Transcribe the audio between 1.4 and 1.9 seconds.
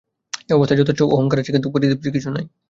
আছে কিন্তু